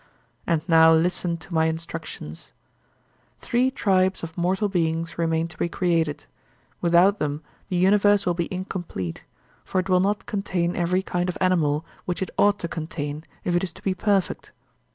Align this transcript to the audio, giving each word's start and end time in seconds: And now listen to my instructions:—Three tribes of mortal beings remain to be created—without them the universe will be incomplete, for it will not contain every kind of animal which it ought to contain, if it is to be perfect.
And 0.47 0.63
now 0.67 0.91
listen 0.91 1.37
to 1.37 1.53
my 1.53 1.65
instructions:—Three 1.65 3.69
tribes 3.69 4.23
of 4.23 4.35
mortal 4.35 4.67
beings 4.67 5.19
remain 5.19 5.47
to 5.49 5.57
be 5.59 5.69
created—without 5.69 7.19
them 7.19 7.43
the 7.69 7.75
universe 7.75 8.25
will 8.25 8.33
be 8.33 8.51
incomplete, 8.51 9.23
for 9.63 9.77
it 9.79 9.89
will 9.89 9.99
not 9.99 10.25
contain 10.25 10.75
every 10.75 11.03
kind 11.03 11.29
of 11.29 11.37
animal 11.39 11.85
which 12.05 12.23
it 12.23 12.31
ought 12.35 12.57
to 12.65 12.67
contain, 12.67 13.23
if 13.43 13.55
it 13.55 13.63
is 13.63 13.71
to 13.73 13.83
be 13.83 13.93
perfect. 13.93 14.51